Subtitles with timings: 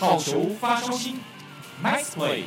[0.00, 1.16] 好球发烧星
[1.82, 2.42] ，Nice play。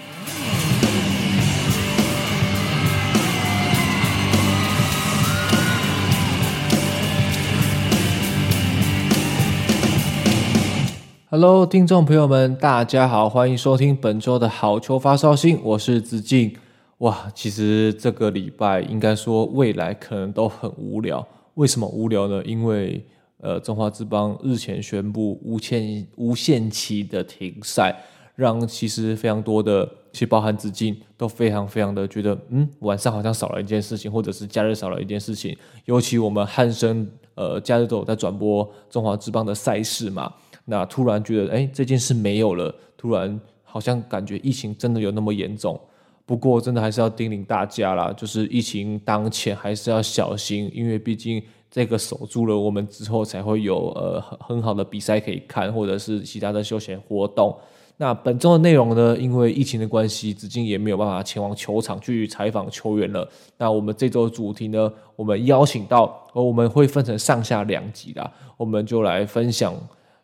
[11.29, 16.55] Hello，听众朋友们，大家好，欢迎收听本周的好球发烧星，我是子敬。
[16.99, 22.41] 哇，其实这个礼拜应该说未来可能都很无聊，为什么无聊呢？
[22.45, 23.05] 因为
[23.41, 27.91] 呃，中华职棒日前宣布无限无限期的停赛，
[28.35, 29.83] 让其实非常多的，
[30.13, 35.57] 其实包含子敬都非常非常的觉得，嗯，晚上好像少了一件事情，或者是假日少了一件事情。
[35.85, 40.31] 尤其我们汉声呃假日都有在转播中华职棒的赛事嘛，
[40.66, 45.81] 那突然觉得，哎，这件事没有了，突然好像感觉疫情真的有那么严重。
[46.27, 51.41] 不过真的还是要叮咛大家啦，就是疫情当前还是要小心，因为毕竟。
[51.71, 57.58] 这个守住了，我们之后才会有呃很很好的比赛可以看，或者是其他的休闲活动。
[57.95, 63.25] 那本周的内容呢，因为疫情的关系，至今也没有办法前往球场去采访球员了。
[63.58, 69.73] 那我们这周的主题呢，我们邀请到，呃，我们会分成上下两集啦，我们就来分享，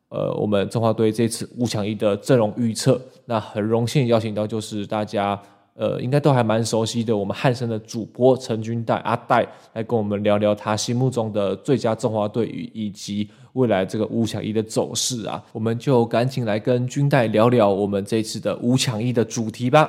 [0.09, 2.99] 呃，我们中华队这次五强一的阵容预测。
[3.25, 5.41] 那很荣幸邀请到就是大家。
[5.77, 7.15] 呃，应该都还蛮熟悉的。
[7.15, 15.41] 我们汉声的主播陈军代阿代来跟我们聊聊他心目中的最佳中华队与以及未来这个五抢一的走势啊。
[15.51, 19.87] 我们就赶紧来跟军代聊聊我们这次的五抢一的主题吧。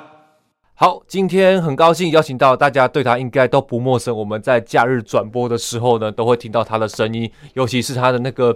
[0.75, 4.14] 好，今天很高兴邀请到大家，对他应该都不陌生。
[4.14, 8.55] 我们在假日转播的时候呢，都会听到他的声音，尤其是他的那个。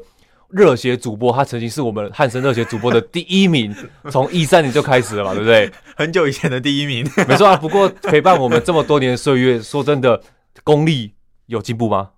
[0.53, 3.75] 热血主播，他曾经是我们汉森热血主播的第一名，
[4.11, 5.71] 从一三年就开始了嘛，对不对？
[5.97, 7.57] 很久以前的第一名， 没错啊。
[7.57, 10.21] 不过陪伴我们这么多年岁月，说真的，
[10.63, 11.15] 功力
[11.47, 12.11] 有进步吗？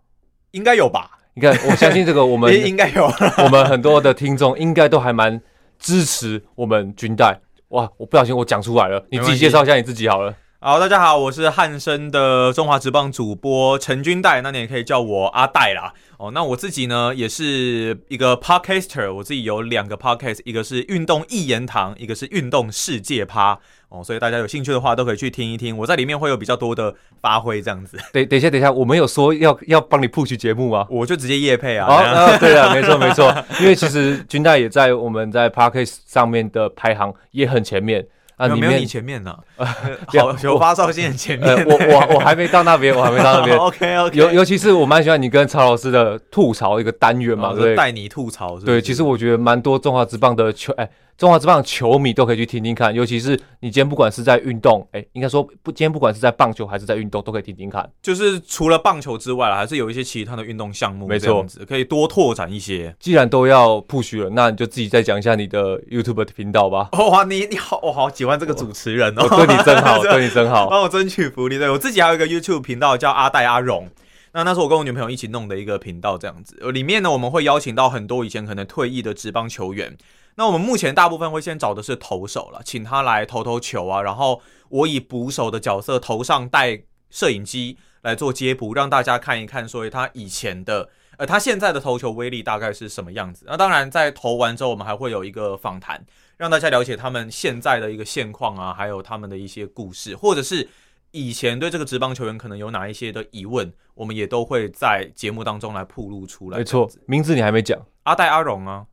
[0.50, 1.10] 应该有吧。
[1.34, 5.40] 你看，我相信这个我们 应该有，我们很多的听众应该都还蛮
[5.78, 7.40] 支持我们军代。
[7.68, 10.34] 哇，我不小心我讲出来了，你自己介绍一下你自己好了。
[10.66, 15.92] 好，大家好，我是汉森的中华职棒主播陈军代，那你也可以叫我阿代啦。
[16.16, 23.58] 哦，那我自己呢，也是一个 podcaster，我自己有两个 podcast，一个是运动一言堂，一个是运动世界趴。
[23.90, 25.76] 哦，所以大家有兴趣的话，都可以去听一听。
[25.76, 27.98] 我在里面会有比较多的发挥，这样子。
[28.10, 30.86] 等等一下，等一下，我没有说要要帮你 push 节目吗？
[30.88, 31.86] 我就直接夜配啊。
[31.86, 38.06] 哦，哦对啊， 没错没错，因为其实军代也在我们在 podcast 上面的排行也很前面。
[38.36, 39.36] 啊，你没有你前面呢？
[39.56, 41.54] 好有发烧线前面。
[41.66, 43.56] 我我我还没到那边，我还没到那边。
[43.58, 44.18] OK OK。
[44.18, 48.58] 尤尤其是我蛮喜欢你跟曹老师的吐槽一个单元嘛，对，带你吐槽？
[48.60, 50.88] 对，其实我觉得蛮多中华之棒的球，哎。
[51.16, 57.88] 中华职棒球迷都可以去听听看，尤其是你今天不管是在运动，哎、欸，应该说不，今天不管是在棒球还是在运动，都可以听听看。
[58.02, 62.94] 就是除了棒球之外啦，还是有一些其他的运动项目，没错，可以多拓展一些。
[62.98, 66.88] 既然都要 push 了，那你就自己再讲一下你的 YouTube 的频道吧。
[66.92, 71.58] 哇，你你好，我好喜欢这个主持人哦，我对你真好， 对你真好，帮我争取福利。
[71.58, 73.88] 对我自己还有一个 YouTube 频道叫阿戴阿荣，
[74.32, 76.56] 那那是我跟我女朋友一起弄的一个频道，这样子。
[76.72, 79.96] 里面呢，我们会邀请到很多以前可能退役的职棒球员。
[80.36, 93.44] 那我们目前大部分会先找的是投手了，请他来投投球啊，然后我以捕手的角色头上戴摄影机来做接捕，让大家看一看，所以他以前的，呃，他现在的投球威力大概是什么样子。
[93.46, 96.04] 那当然，在投完之后，我们还会有一个访谈，
[96.36, 100.68] 让大家了解他们现在的一个现况啊，还有他们的一些故事，或者是
[101.12, 106.58] 以前对这个职棒球员可能有哪一些的疑问，我们也都会在节目当中来铺露出来。
[106.58, 108.84] 没错，名字你还没讲，阿戴阿荣啊。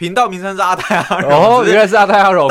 [0.00, 2.48] 频道名称是阿泰阿荣哦，原来是阿泰阿荣，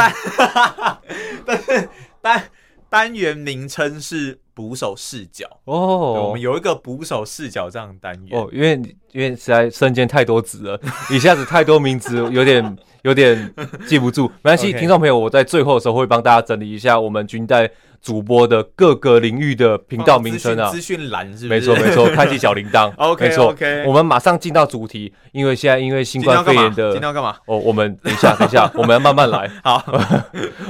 [1.44, 1.90] 但 是
[2.22, 2.44] 单
[2.88, 5.48] 单元名称是捕手视角。
[5.64, 8.40] 哦，我们有一个捕手视角这样的单元。
[8.40, 8.80] 哦，因为
[9.14, 10.80] 因为实在瞬间太多字了，
[11.10, 13.52] 一下子太多名字有点有点
[13.88, 17.68] 记不住，没关系，听众朋友，我在最后的时候会帮大家整理一下我们军代。
[18.02, 21.60] 主播的各个领域的频道名称啊，资讯栏是不是？
[21.60, 22.94] 没错没错， 开启小铃铛。
[22.98, 27.36] OK 没错 OK，我们马上进到主题，因为现在因为新冠肺炎的，今天要干嘛？
[27.46, 29.50] 哦，我们等一下等一下， 我们要慢慢来。
[29.64, 29.84] 好，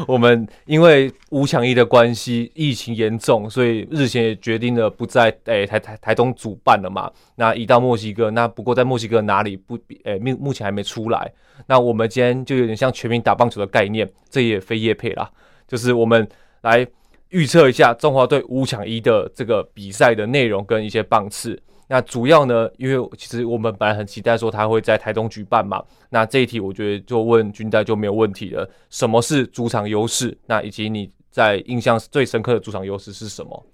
[0.08, 7.12] 我们因为五抢一的关系，疫情严重，所以日前也决定了不在诶、欸、台台台东主办了嘛。
[7.36, 11.32] 那移到墨西哥，那不过在墨西哥哪里不诶目、欸、目前还没出来。
[11.68, 15.30] 那我们今天就有点像全民打棒球的概念，这也非业配啦，
[15.68, 16.28] 就是我们
[16.62, 16.88] 来。
[17.30, 21.62] 预测一下中华队五抢一的这个比赛的内容跟一些棒次。
[21.88, 25.84] 那主要呢，因为其实我们本来很期待说他会在台东举办嘛。
[26.10, 28.70] 那这一题我觉得就问军代就没有问题了。
[28.90, 30.38] 什么是主场优势？
[30.46, 33.66] 那以及你在印象最深刻的主场优势是什么？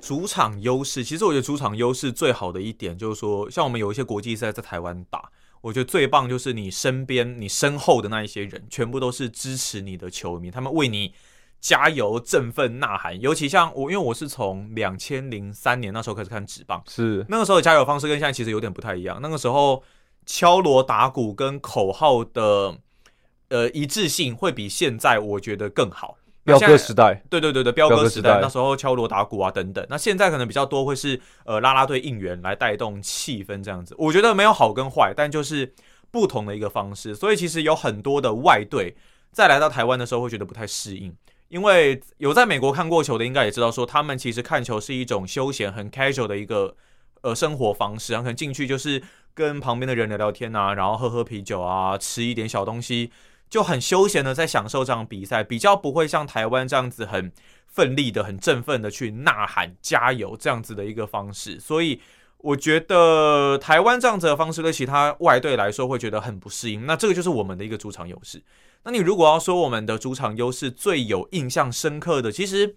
[0.00, 5.28] 主场优势，其实我觉得主场优势最好的一点就是说，像我们有一些国际赛在台湾打。
[5.60, 11.12] 我觉得最棒就是你身边、你身后的那一些人，全部都是支持你的球迷，他们为你
[11.60, 13.20] 加油、振奋、呐喊。
[13.20, 19.18] 尤其像我，因为我是从两千零三年那时候开始看纸棒，是那个时候的加油方式跟现在其实有点不太一样。
[19.20, 19.82] 那个时候
[20.26, 22.76] 敲锣打鼓跟口号的
[23.48, 26.16] 呃一致性会比现在我觉得更好。
[26.44, 29.86] 彪哥时代，对对对对，彪哥时代，那时候敲锣打鼓啊等等。
[29.90, 33.94] 那现在可能比较多会是呃啦啦队应援来带动气氛这样子。
[33.98, 35.74] 我觉得没有好跟坏，但就是
[36.10, 37.14] 不同的一个方式。
[37.14, 38.96] 所以其实有很多的外队
[39.30, 41.14] 在来到台湾的时候会觉得不太适应，
[41.48, 46.76] 因为有在美国看过球的应该也知道说，他们其实看球是一种休闲很 casual 的一个
[47.22, 49.02] 呃生活方式，然后可能进去就是
[49.34, 53.10] 跟旁边的人聊聊天啊，然后喝喝啤酒啊，吃一点小东西。
[53.50, 57.32] 就很休闲的在享受这场比赛，比较不会像台湾这样子很
[57.66, 61.98] 奋力的、很振奋的去呐喊加油这样子的一个方式，所以
[62.36, 66.84] 我觉得台湾这样子的方式对其他外队来说会觉得很不适应。
[66.84, 68.42] 那这个就是我们的一个主场优势。
[68.84, 72.76] 那你如果要说我们的主场优势最有印象深刻的，其实，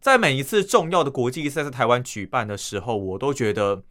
[0.00, 3.82] 在每一次重要的国际赛在台湾举办的时候，我都觉得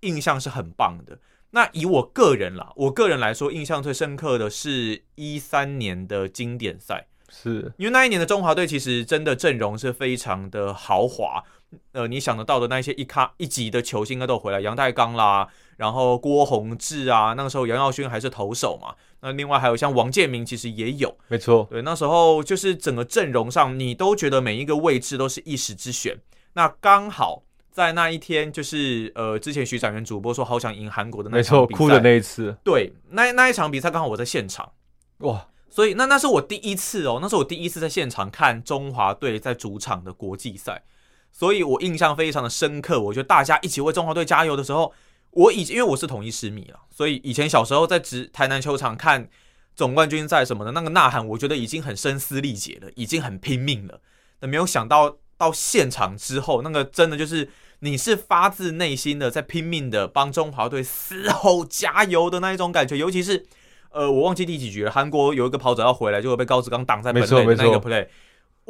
[0.00, 1.18] 印象是很棒的。
[1.50, 11.42] 那以我个人啦，我个人来说，印象最深刻的是一三年的经典赛，是因为那一年的中华队其实真的阵容是非常的豪华，
[11.98, 26.18] 呃，你想得到的那些一咖一级的球星应该都有回来，杨代刚啦，然后郭宏志啊，那个时候杨耀勋还是投手嘛，那另外还有像王建民其实也有，没错，对，那时候就是整个阵容上，你都觉得每一个位置都是一时之选，
[26.52, 27.42] 那刚好。
[27.70, 32.56] 在那一天，就是呃，之前徐展元主播说好想赢韩国的那场比赛，哭的那一次。
[32.64, 34.72] 对，那那一场比赛刚好我在现场，
[35.18, 35.46] 哇！
[35.70, 40.82] 所以那那是我第一次哦，那是我第一次在现场看中华队在主场的国际赛，
[41.30, 43.00] 所以我印象非常的深刻。
[43.00, 44.92] 我觉得大家一起为中华队加油的时候，
[45.30, 49.28] 我以因为我是统一狮迷了，所以以前小时候在直台南球场看
[49.74, 54.00] 总冠军赛什么的，那个呐喊，我觉得已经很声嘶力竭了，已经很拼命了。
[54.40, 57.48] 但没有想到到现场之后，那个真的就是。
[57.80, 63.46] 你是发自内心的在拼命的帮中华队嘶吼加油的那一种感觉，尤其是，
[63.90, 68.08] 呃，我忘记第几局了，韩国有一个跑者要回来，就会被高志刚挡在本垒的那个 play，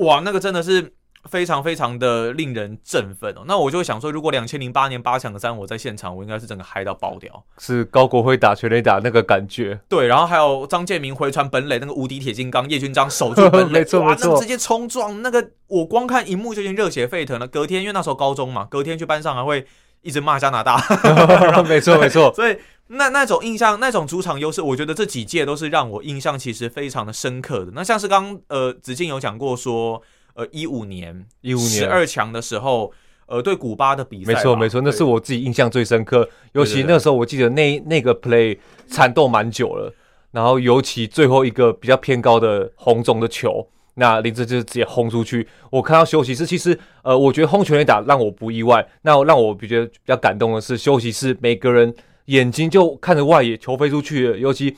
[0.04, 0.92] 哇，那个真的是
[1.24, 3.42] 非常非常的令人振奋哦。
[3.46, 7.44] 那我就会想说，如果两千零八年八强的三我在现场，我应该是整个嗨到爆掉。
[7.58, 15.50] 是高国辉打全垒打那个感觉，对，然后还有张建明回传本垒那个无敌铁金刚叶军章守住本垒， 没错哇，没错那个直接冲撞那个。
[15.68, 17.46] 我光看荧幕就已经热血沸腾了。
[17.46, 19.66] 隔天，因为那时候高中嘛，隔天去班上还会
[20.00, 20.82] 一直骂加拿大。
[21.68, 22.32] 没错， 没错。
[22.32, 22.56] 所以
[22.86, 27.72] 那那种印象，那种主场优势，我觉得这几届都是让我印象其实非常的深刻的。
[27.74, 30.00] 那像是刚呃子敬有讲过说，
[30.38, 32.92] 呃一五年一五年十二强的时候，
[33.26, 36.28] 呃对古巴的比赛，没错没错，那是我自己印象最深刻。
[36.52, 38.56] 尤其那时候我记得那那个 play
[38.88, 39.92] 缠斗蛮久了，
[40.30, 43.68] 然后尤其最后一个比较偏高的红中的球。
[43.94, 48.88] 那林志就是直接轰出去，我看到休息室，其实呃，我觉得轰全垒打让我不意外。
[49.02, 51.92] 那让我比觉得比较感动的是，休息室每个人
[52.26, 54.76] 眼睛就看着外野，球飞出去了，尤其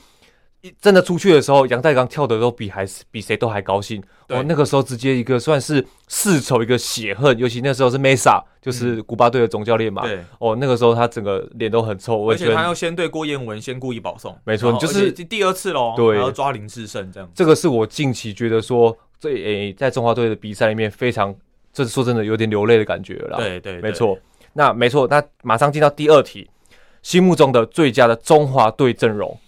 [0.79, 4.01] 真的出去的时候，阳岱钢跳的都比还是比谁都还高兴。
[4.29, 10.03] 我，那个时候直接一个算是世仇，一个血恨，尤其那时候是 Mesa，就是古巴队的总教练嘛。
[10.03, 17.29] 对、嗯，哦，那个时候他整个脸都很臭，而且他要先对郭彦文先故意保送，没错，就是第二次喽，对，然后抓林志胜这样。
[17.33, 18.97] 这个是我近期觉得说。
[19.21, 21.31] 最诶、欸，在中华队的比赛里面，非常，
[21.71, 23.37] 这是说真的有点流泪的感觉了啦。
[23.37, 24.17] 对对，对，没错。
[24.53, 26.49] 那没错，那马上进到第二题，
[27.03, 29.39] 心目中的最佳的中华队阵容，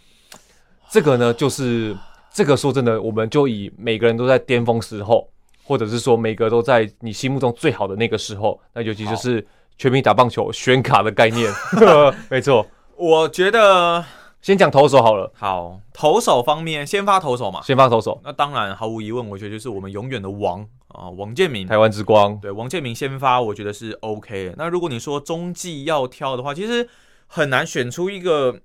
[0.93, 1.97] 这个呢，就是
[2.31, 5.27] 这个说真的，我们就以每个人都在巅峰时候，
[5.63, 9.43] 或者是说每个都在你心目中最好的那个时候，那尤其就是
[9.75, 11.51] 全民打棒球选卡的概念。
[12.29, 14.05] 没错，我觉得。
[14.43, 15.31] 先讲投手好了。
[15.33, 17.59] 好，投手方面，先发投手嘛。
[17.63, 22.37] 先发投手，那当然毫无疑问，我觉得就是我们永远的王啊，王建民，台湾之光。
[22.39, 24.53] 对，王建民先发，我觉得是 OK。
[24.57, 26.87] 那如果你说中继要挑的话，其实
[27.25, 28.59] 很难选出一个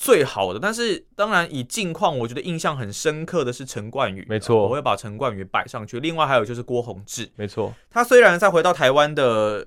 [0.00, 0.58] 最好的。
[0.58, 6.00] 但是当然以近况，我觉得印象很深刻的是陈冠宇，没错，我会把陈冠宇摆上去。
[6.00, 9.66] 另外还有就是郭宏志，没错，他虽然在回到台湾的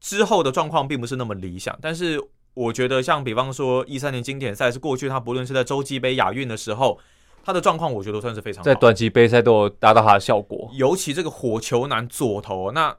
[0.00, 2.20] 之后的状况并不是那么理想，但是。
[2.52, 6.98] 我觉得像比方说一三年经典赛是过去，他不论是在洲际杯、亚运的时候，
[7.44, 10.68] 他的状况我觉得算是非常好，在短期杯赛都有达到他的效果。
[10.74, 12.94] 尤其这个火球男左投，那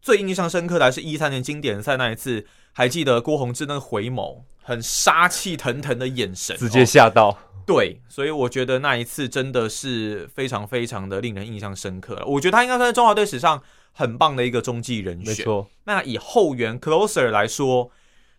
[0.00, 7.38] 最印象深刻的还是一三年经典赛那一次，还记得郭宏志那个回眸，很杀气腾腾的眼神，直接吓到。
[7.64, 12.26] 对，所以我觉得那一次真的是非常非常的令人印象深刻了。
[12.26, 13.62] 我觉得他应该算是中华队史上
[13.92, 15.28] 很棒的一个中继人选。
[15.28, 15.66] 没错。
[15.84, 17.90] 那以后援 closer 来说。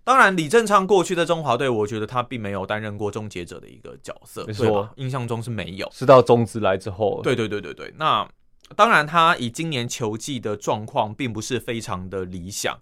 [0.08, 5.92] 当然，李正昌过去在中华队，我觉得他并没有担任过终结者的一个角色，没错，印象中是没有。
[5.92, 7.92] 是到中职来之后，对对对对对。
[7.98, 8.30] 那
[8.76, 12.78] 当然，他以今年球季的状况并不是非常的理想，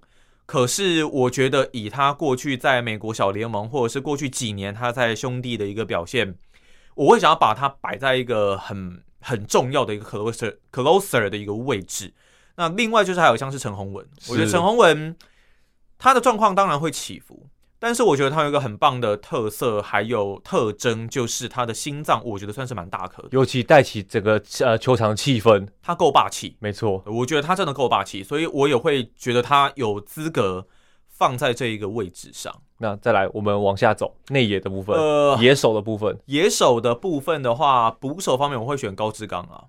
[0.53, 6.35] 可是我觉得以他过去在美国小联盟，或者是过去几年他在兄弟的一个表现，
[6.93, 12.13] 我会想要把他摆在一个很很重要的一个 closer closer 的一个位置。
[12.55, 15.15] 那另外就是还有像是陈宏文，我觉得陈宏文
[15.97, 17.47] 他的状况当然会起伏，
[17.83, 30.65] 但是我觉得他有一个很棒的特色，还有特征，就是他的心脏，我觉得算是蛮大颗的，尤其带起整个呃球场的气氛，他够霸气，没错，我觉得他真的够霸气，所以我也会觉得他有资格
[31.09, 32.55] 放在这一个位置上。
[32.77, 39.65] 那再来，我们往下走，内野的部分，呃，野手的部分，野手的部分的话，捕手方面我会选高志刚啊。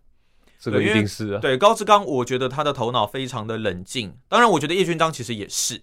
[0.60, 4.16] 这个一定是啊，对高志刚，我觉得他的头脑非常的冷静。
[4.28, 5.82] 当然，我觉得叶君璋其实也是，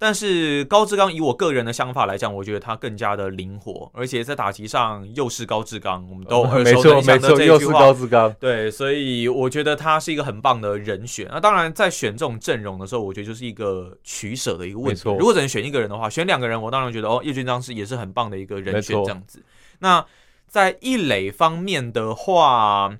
[0.00, 8.32] 但是高志刚以我个人的想法来讲，我觉得他更加的灵活，而且在打击上又是高志刚，我们都 耳熟能详的这一句话，又是高志刚。
[8.40, 11.28] 对，所以我觉得他是一个很棒的人选。
[11.30, 15.02] 那当然，在选这种阵容的时候，我觉得就是一个取舍的一个问题。
[15.04, 19.44] 如果只能选一个人的话，选两个人，我当然觉得哦，叶俊章是也是很棒的一个人选，这样子。
[19.80, 20.06] 那
[20.46, 22.96] 在一垒方面的话。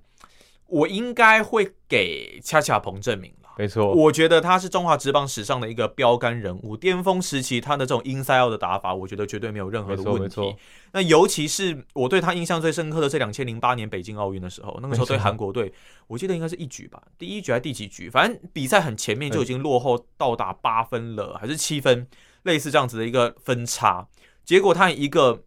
[0.73, 10.57] 我应该会给恰恰彭政闵了，没错，我觉得他是中华职棒史上的一个标杆人物，巅峰时期他的这种 inside out 的打法，我觉得绝对没有任何的问题。
[10.93, 15.73] 那尤其是我对他印象最深刻的是两千零八年北京奥运的时候，那个时候对韩国队，
[16.07, 22.07] 我记得应该是一局吧，第一局还是第几局，反正比赛很前面就已经落后到达八分了，还是七分，
[22.45, 24.09] 类似这样子的一个分差，
[24.45, 25.43] 结果他一个。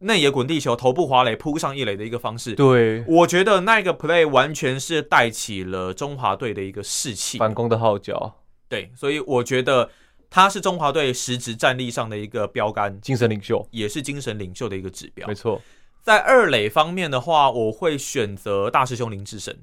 [0.00, 8.36] 内野滚地球，头部滑垒扑上一垒的一个方式，对，我觉得那个 play 完全是带起了中华队的一个士气，反攻的号角。
[8.68, 9.88] 对，所以我觉得
[10.28, 15.26] 他是中华队实质战力上的一个标杆，精神领袖，也是精神领袖的一个指标。
[15.26, 15.62] 没错，
[16.02, 19.56] 在二垒方面的话，我会选择大师兄林志胜。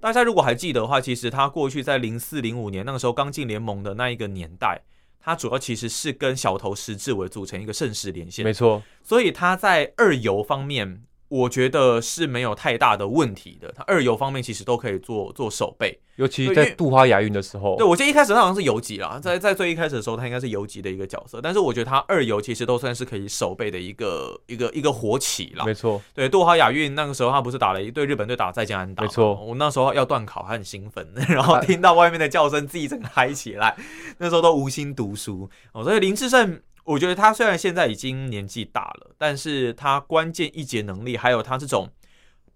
[0.00, 4.82] 大家如果还记得的话，其实他过去在零四零五年那个时候刚进联盟的那一个年代。
[5.20, 8.82] 他主要其实是跟小头石志伟组成一个盛世连线，没错。
[9.02, 13.72] 所以它在二游方面，我觉得是没有太大的问题的。
[13.76, 15.98] 他二游方面其实都可以做做守备。
[16.16, 21.40] 尤其在杜花亚运的时候，对，我记得一开始他好像是游击啦，在在最一开始的时候，他应该是游击的一个角色。
[21.42, 25.64] 但是我觉得他二游其实都算是可以守备的一个一个一个活棋啦。
[25.66, 29.34] 没错，对，杜花亚运那个时候他不是打了一对日本队打再见安打，没错。
[29.44, 33.76] 我那时候要断考，还很兴奋， 然后听到外面的叫声，自己整个嗨起来。
[34.16, 41.90] 那时候都无心读书哦，所以林志胜，我觉得他虽然现在已经年纪大了，但是他关键一节能力，还有他这种。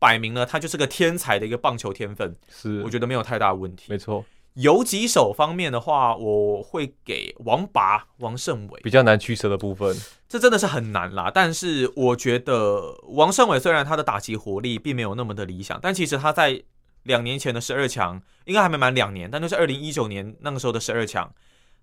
[0.03, 3.85] 摆明了他就是个天才的一个棒球天分，是我觉得没有太大问题。
[3.91, 8.81] 没错，游击手方面的话，我会给王拔、王胜伟。
[8.83, 9.95] 比较难取舍的部分，
[10.27, 11.31] 这真的是很难啦。
[11.31, 16.63] 但是我觉得王胜伟虽然他的打击火力并没有那么的理想，但其实他在
[17.03, 21.31] 两年前的十二强应该还没满两年，但就是二零一九年那个时候的十二强，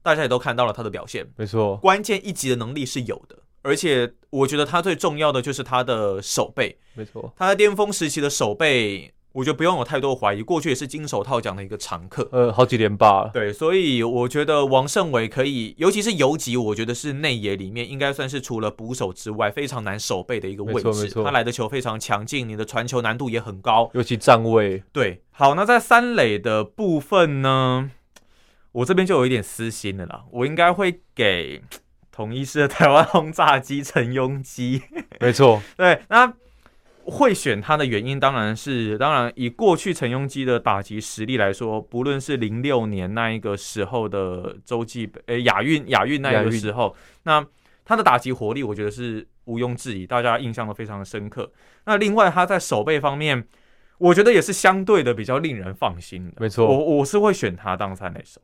[0.02, 1.28] 大家也都看到了他的表现。
[1.36, 3.38] 没错，关键一级的能力是有的。
[3.64, 13.32] 而且我觉得他最重要的就是他的守备，没错，他在巅峰时期的守备，我觉得不用有太多怀疑，过去也是金手套奖的一个常客，呃，好几连霸了。
[13.34, 20.88] 对，所以我觉得王胜伟可以，尤其是游击，我觉得是内野里面应该算是除了捕手之外非常难守备的一个位置。
[20.88, 24.82] 没错，他来的球非常强劲，你的传球难度也很高，尤其站位。
[24.94, 27.92] 对，好，那在三垒的部分呢，
[28.78, 31.62] 我这边就有一点私心的啦，我应该会给。
[32.10, 34.82] 统一师的台湾轰炸机陈庸基，
[35.20, 36.34] 没错， 对，那
[37.06, 47.46] 会选他的原因当然是，当然以过去陈庸基的打击实力来说，不论是零六年那一个时候的洲际杯，诶亚运亚运那一个时候，那
[47.86, 51.52] 他的打击活力，我觉得是毋庸置疑，大家印象都非常的深刻。
[51.86, 53.48] 那另外他在守备方面，
[54.00, 58.42] 我觉得也是相对的比较令人放心的，没错，我我是会选他当三垒手。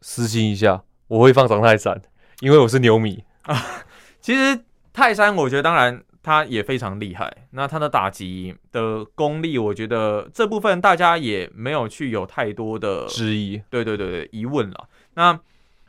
[0.00, 2.00] 私心一下，我会放张泰山。
[2.40, 3.56] 因为我是牛米啊，
[4.20, 4.60] 其实
[4.92, 14.86] 泰山我觉得当然他也非常厉害，那他的打击的功力，我觉得这部分大家也没有去有太多的质疑，对对对对疑问了。
[15.14, 15.40] 那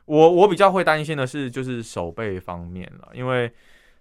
[0.05, 3.51] 我我比较会担心的是就是守备方面了，因为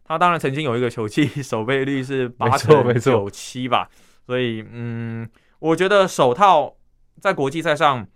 [0.04, 3.90] 他当然曾经有一个球季守备率是 八成九七吧，
[4.24, 6.76] 所以嗯，我觉得手套
[7.20, 8.06] 在国际赛上。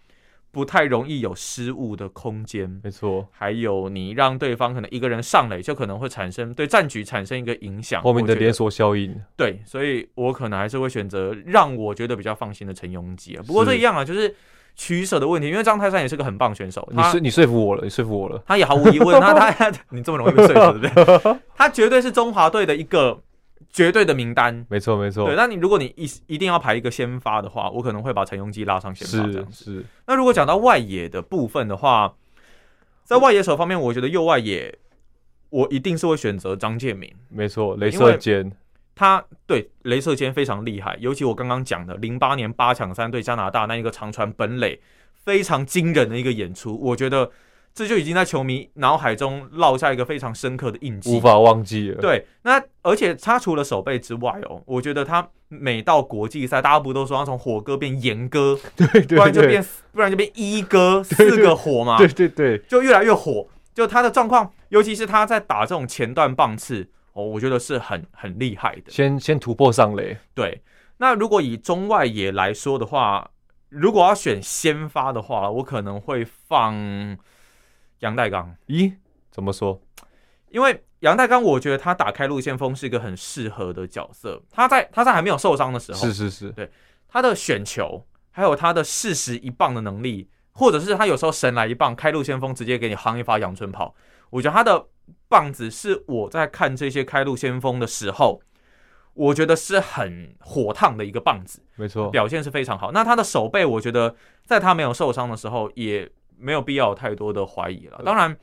[0.53, 3.27] 不太容易有失误的空间，没错。
[3.31, 9.15] 还有你让对方可能一个人上垒，就可能会产生对战局产生一个影响，后面的连锁效应。
[9.37, 13.43] 对，所以我可能还是会选择让我觉得比较放心的陈永基啊。
[13.47, 14.35] 不过这一样啊，就是
[14.75, 15.49] 取舍的问题。
[15.49, 18.43] 因为张泰山也是个很棒选手，你说你说服我了，你说服我了。
[18.47, 21.37] 他也毫无疑问，他他你这么容易被说服，对不对？
[21.55, 23.21] 他绝对是中华队的一个
[23.73, 24.67] 绝对的名单。
[24.69, 25.27] 没错没错。
[25.27, 29.65] 对，那你如果你一一定要排一个先发的话，我可能会把陈庸基拉上先发这样子。
[29.65, 29.85] 是是。
[30.07, 32.15] 那如果讲到外野的部分的话，
[33.05, 34.77] 在外野手方面，我觉得右外野
[35.51, 37.13] 我一定是会选择张建民。
[37.29, 38.53] 没错，雷射尖。
[38.95, 44.79] 他对雷射尖非常厉害，尤其我刚刚讲的零八年八强三对加拿大那一个长传本垒
[45.15, 47.31] 非常惊人的一个演出，我觉得
[47.75, 52.01] 这就已经在球迷脑海中烙下一个非常深刻的印记，无法忘记了。
[52.01, 63.47] 对，那而且他除了守备之外哦，我觉得他每到国际赛，大家不都说他从火哥变炎哥，对，对，对，不然就变不然就变一哥， 四个火嘛，对对对，就越来越火。
[63.73, 66.87] 就他的状况，尤其是他在打这种前段棒次。
[67.13, 68.83] 哦，我觉得是很很厉害的。
[68.89, 70.17] 先先突破上垒。
[70.35, 70.61] 对，
[70.99, 73.31] 那如果以中外野来说的话，
[73.69, 76.75] 如果要选先发的话，我可能会放
[78.01, 78.55] 阳岱钢。
[78.67, 78.93] 咦？
[79.31, 79.81] 怎么说？
[80.51, 84.43] 因为杨代刚，我觉得他打开路先锋是一个很适合的角色。
[84.51, 86.71] 他在他在还没有受伤的时候，是是是，对
[87.09, 93.95] 他的选球，还有他的适时一棒的能力，或者是他有时候神来一棒开路先锋，直接给你夯一发阳春炮。
[94.31, 94.87] 我觉得他的。
[95.29, 98.41] 棒子是我在看这些开路先锋的时候，
[99.15, 102.93] 我觉得是很火烫的一个棒子，没错，表现是非常好。
[102.93, 104.15] 那他的手背，我觉得
[104.45, 106.09] 在他没有受伤的时候，也
[106.41, 108.01] 没有必要有太多的怀疑了。
[108.05, 108.37] 当然，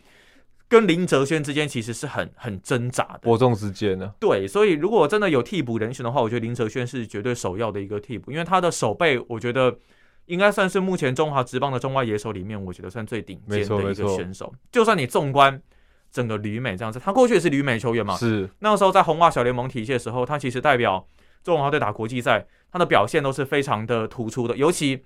[0.67, 4.13] 跟林哲轩之间其实是很很挣扎的，伯仲之间呢。
[4.19, 9.75] 对，所以如果真的有替补人选的话，我觉得林哲轩是绝对首要的一个替补，因为他的手背，我觉得
[10.25, 14.53] 应该算是目前中华职棒的中外野手里面，我觉得算最顶尖的一个选手。
[14.71, 15.61] 就算你纵观。
[16.09, 18.15] 整个旅美这样子，他过去也是旅美球员嘛。
[18.15, 21.05] 是那个时候在红袜小联盟体系的时候，他其实代表
[21.43, 24.55] 中华队打国际赛，他的表现都是非常的突出的。
[24.55, 25.03] 尤其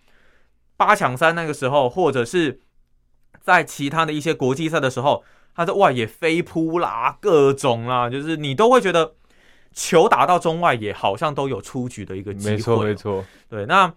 [0.78, 2.60] 八强三那个时候，或者是
[3.42, 5.24] 在其他的一些国际赛的时候，
[5.56, 9.14] 他在外野飞扑啦，各种啦，就是你都会觉得
[9.74, 12.52] 球打到中外野，好像都有出局的一个机会。
[12.52, 13.26] 没错，没错。
[13.50, 13.94] 对，那。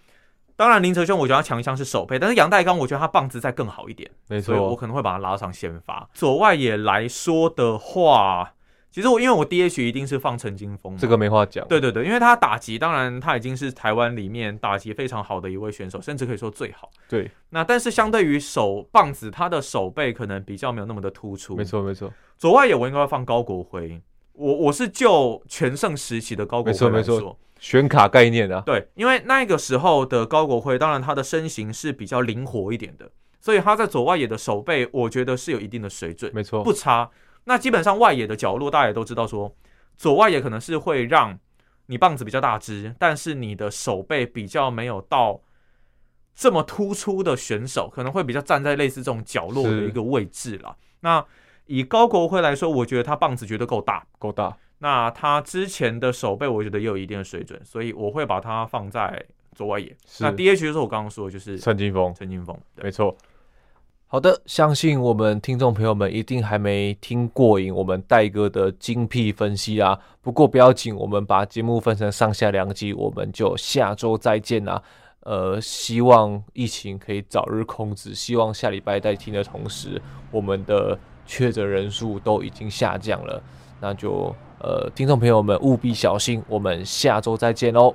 [0.57, 6.09] 当然，林哲轩我觉得他强项是守备，但是杨代刚我觉得他棒子再更好一点，没错，我可能会把他拉上先发。
[6.14, 8.55] 左外野来说的话，
[8.94, 11.66] 其实我因为我 DH 一定是放陈金峰，这个没话讲。
[11.66, 16.88] 对对对，因为他打击，当然他已经是台湾里面打击非常好的一位选手，甚至可以说最好。
[17.09, 21.57] 对，那但是相对于手棒子，他的手背可能比较没有那么的突出。
[21.57, 24.00] 没错没错，左外野我应该会放高国辉，
[24.35, 26.90] 我我是就全盛时期的高国辉来说。
[26.90, 37.11] 没错没错选卡概念啊，对，因为那个时候的高国辉，当然他的身形是比较灵活一点的，所以他在左外野的手背，我觉得是有一定的水准，没错，不差。
[37.44, 39.54] 那基本上外野的角落，大家也都知道说，
[39.96, 41.38] 左外野可能是会让
[41.87, 45.40] 你棒子比较大只，但是你的手背比较没有到
[46.35, 50.74] 这么突出的选手，可能会比较站在类似这种角落的一个位置啦。
[51.00, 51.24] 那
[51.66, 54.57] 以高国辉来说，我觉得他棒子绝对够大，够大。
[54.78, 59.96] 那他之前的手背，我觉得也有一定的水准，所以我会把他放在左外野。
[60.18, 62.12] 那 DH 就是我刚刚说的，就是陈金峰。
[62.14, 63.16] 陈金峰，没错。
[64.07, 69.99] 好的，相信我们听众朋友们一定还没听过瘾，我们戴哥的精辟分析啊。
[70.23, 74.81] 不过不要紧，我们把节目分成上下两集，我们就下周再见啦。
[75.21, 83.43] 呃，希望疫情可以早日控制，希望下礼拜在听的同时，我们的确诊人数都已经下降了，
[83.81, 84.35] 那就。
[84.61, 87.93] 呃，听众朋友们务必小心，我们下周再见喽。